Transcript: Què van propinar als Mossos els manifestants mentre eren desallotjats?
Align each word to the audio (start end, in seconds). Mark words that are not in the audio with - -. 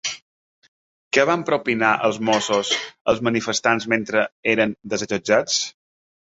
Què 1.17 1.25
van 1.29 1.43
propinar 1.49 1.91
als 2.07 2.17
Mossos 2.31 2.73
els 3.15 3.23
manifestants 3.29 3.89
mentre 3.95 4.27
eren 4.57 4.77
desallotjats? 4.97 5.63